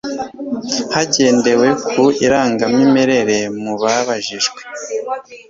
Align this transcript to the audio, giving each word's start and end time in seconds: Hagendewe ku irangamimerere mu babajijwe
Hagendewe 0.93 1.67
ku 1.87 2.03
irangamimerere 2.25 3.37
mu 3.61 3.73
babajijwe 3.81 4.59